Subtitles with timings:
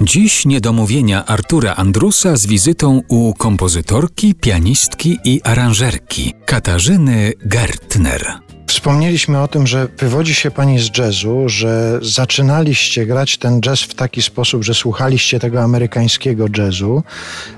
[0.00, 8.38] Dziś niedomówienia Artura Andrusa z wizytą u kompozytorki, pianistki i aranżerki Katarzyny Gertner.
[8.78, 13.94] Wspomnieliśmy o tym, że wywodzi się pani z jazzu, że zaczynaliście grać ten jazz w
[13.94, 17.02] taki sposób, że słuchaliście tego amerykańskiego jazzu.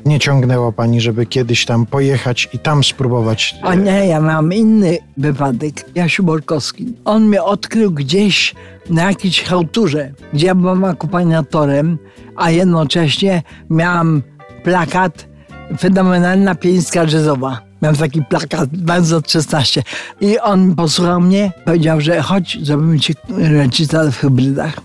[0.05, 3.55] Nie ciągnęło pani, żeby kiedyś tam pojechać i tam spróbować.
[3.63, 5.85] A nie, ja mam inny wypadek.
[5.95, 6.87] Jasiu Borkowski.
[7.05, 8.55] On mnie odkrył gdzieś
[8.91, 11.99] na jakiejś chałturze, gdzie ja byłam akompaniatorem,
[12.37, 14.23] a jednocześnie miałam
[14.65, 15.27] plakat
[15.79, 17.70] fenomenalna pianistka jazzowa.
[17.83, 19.83] Miałem taki plakat, bardzo 16.
[20.21, 24.81] I on posłuchał mnie, powiedział, że chodź, zrobimy ci recital w hybrydach.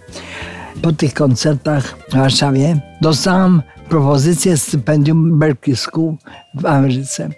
[0.81, 6.13] Po tych koncertach w Warszawie dostałam propozycję stypendium Berkeley School
[6.53, 7.29] w Ameryce.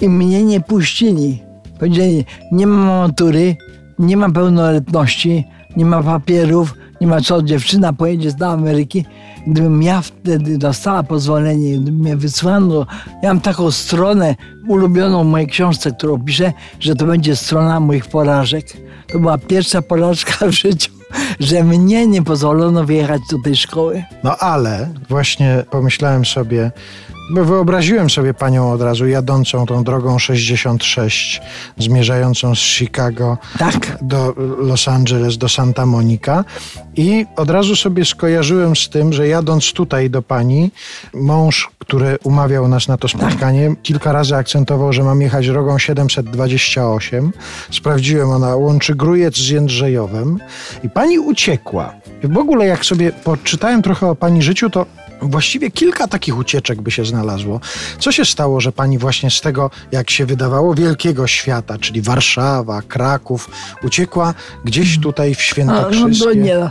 [0.00, 1.42] I mnie nie puścili.
[1.78, 3.56] Powiedzieli, nie ma matury,
[3.98, 5.44] nie ma pełnoletności,
[5.76, 9.04] nie ma papierów, nie ma co, dziewczyna pojedzie do Ameryki.
[9.46, 12.86] Gdybym ja wtedy dostała pozwolenie, gdyby mnie wysłano,
[13.22, 14.34] ja mam taką stronę
[14.68, 18.66] ulubioną w mojej książce, którą piszę, że to będzie strona moich porażek.
[19.12, 20.92] To była pierwsza porażka w życiu,
[21.40, 24.04] że mnie nie pozwolono wyjechać do tej szkoły.
[24.24, 26.70] No ale właśnie pomyślałem sobie,
[27.30, 31.40] wyobraziłem sobie panią od razu jadącą tą drogą 66,
[31.78, 33.98] zmierzającą z Chicago Tak.
[34.02, 36.44] do Los Angeles, do Santa Monica
[36.96, 40.70] i od razu sobie skojarzyłem z tym, że jadąc tutaj do pani,
[41.14, 47.32] mąż, który umawiał nas na to spotkanie, kilka razy akcentował, że mam jechać drogą 728.
[47.70, 50.38] Sprawdziłem, ona łączy Grójec z Jędrzejowem
[50.84, 51.92] i pani uciekła.
[52.24, 54.86] I w ogóle jak sobie poczytałem trochę o pani życiu, to
[55.22, 57.60] Właściwie kilka takich ucieczek by się znalazło.
[57.98, 62.82] Co się stało, że pani właśnie z tego, jak się wydawało, wielkiego świata, czyli Warszawa,
[62.82, 63.50] Kraków,
[63.82, 66.24] uciekła gdzieś tutaj w A, no Świętokrzyskie?
[66.24, 66.70] to nie,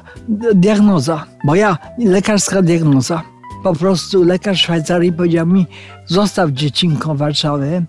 [0.55, 3.21] diagnoza, bo ja, lekarska diagnoza.
[3.63, 5.67] Po prostu lekarz Szwajcarii powiedział mi,
[6.05, 7.83] zostaw dziecinką Warszawę,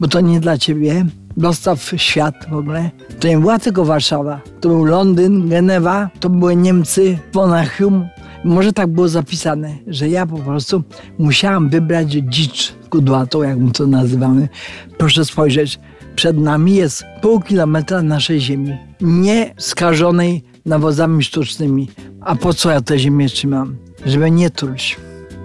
[0.00, 1.06] bo to nie dla ciebie.
[1.36, 2.90] Dostaw świat w ogóle.
[3.20, 4.40] To nie była tylko Warszawa.
[4.60, 8.08] To był Londyn, Genewa, to były Niemcy, Monachium.
[8.44, 10.82] Może tak było zapisane, że ja po prostu
[11.18, 14.48] musiałam wybrać dzicz kudłatą, jak my to nazywamy.
[14.98, 15.78] Proszę spojrzeć,
[16.16, 21.88] przed nami jest pół kilometra naszej ziemi, nie skażonej nawozami sztucznymi.
[22.20, 23.76] A po co ja tę ziemię trzymam?
[24.06, 24.96] Żeby nie truć,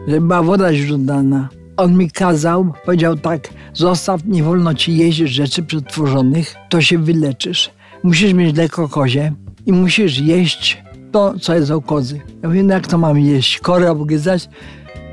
[0.07, 1.49] żeby była woda źródlana.
[1.77, 7.71] On mi kazał, powiedział tak, zostaw, nie wolno ci jeść rzeczy przetworzonych, to się wyleczysz.
[8.03, 9.33] Musisz mieć mleko kozie
[9.65, 10.84] i musisz jeść
[11.15, 12.21] to, co jest kozy.
[12.43, 13.59] Ja mówię, no jak to mam jeść?
[13.59, 14.49] Korę obgryzać?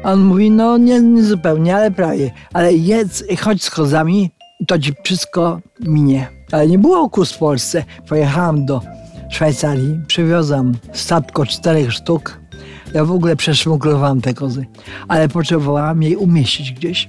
[0.05, 2.31] A on mówi, no nie, nie zupełnie, ale prawie.
[2.53, 4.31] Ale jedz, chodź z kozami
[4.67, 6.29] to ci wszystko minie.
[6.53, 7.85] Ale nie było kus w Polsce.
[8.09, 8.81] Pojechałam do
[9.31, 12.41] Szwajcarii, przywiozłam statko czterech sztuk.
[12.95, 14.67] Ja w ogóle przeszmuglowałam te kozy,
[15.09, 17.09] ale potrzebowałam jej umieścić gdzieś.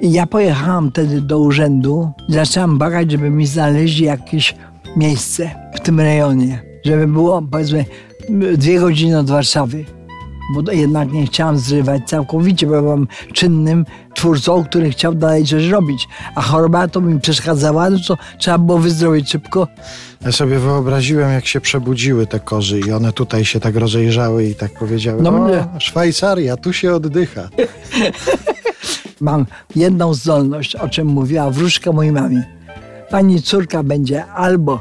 [0.00, 4.54] I ja pojechałam wtedy do urzędu zaczęłam bagać, żeby mi znaleźli jakieś
[4.96, 6.62] miejsce w tym rejonie.
[6.84, 7.84] Żeby było, powiedzmy,
[8.56, 9.84] dwie godziny od Warszawy.
[10.54, 16.08] Bo jednak nie chciałam zrywać całkowicie, bo byłam czynnym twórcą, który chciał dalej coś robić.
[16.34, 19.68] A choroba to mi przeszkadzała, no to trzeba było wyzdrowieć szybko.
[20.24, 24.54] Ja sobie wyobraziłem, jak się przebudziły te kozy i one tutaj się tak rozejrzały i
[24.54, 27.48] tak powiedziały, No mnie- Szwajcaria, tu się oddycha.
[29.20, 32.44] Mam jedną zdolność, o czym mówiła wróżka mojej mamie.
[33.10, 34.80] Pani córka będzie albo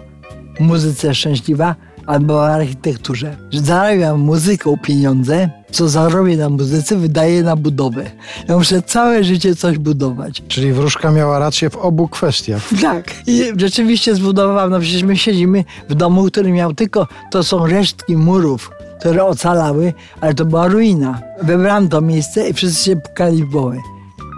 [0.58, 1.76] w muzyce szczęśliwa,
[2.10, 3.38] albo architekturze.
[3.52, 8.12] Że Zarabiam muzyką pieniądze, co zarobię na muzyce, wydaję na budowę.
[8.48, 10.44] Ja muszę całe życie coś budować.
[10.48, 12.62] Czyli wróżka miała rację w obu kwestiach.
[12.82, 13.14] Tak.
[13.28, 18.18] I rzeczywiście zbudowałam, no przecież my siedzimy w domu, który miał tylko, to są resztki
[18.18, 21.22] murów, które ocalały, ale to była ruina.
[21.42, 23.78] Wybrałam to miejsce i wszyscy się pukali w głowę.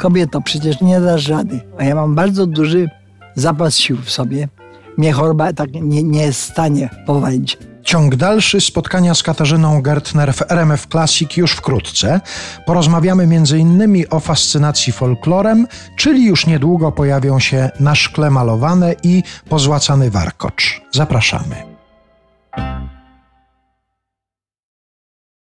[0.01, 1.59] Kobieto, przecież nie dasz rady.
[1.77, 2.89] A ja mam bardzo duży
[3.35, 4.47] zapas sił w sobie.
[4.97, 7.57] Mnie choroba tak nie, nie jest w stanie powalić.
[7.83, 12.21] Ciąg dalszy spotkania z Katarzyną Gertner w RMF Classic już wkrótce.
[12.65, 14.05] Porozmawiamy m.in.
[14.09, 20.81] o fascynacji folklorem, czyli już niedługo pojawią się na szkle malowane i pozłacany warkocz.
[20.91, 21.70] Zapraszamy.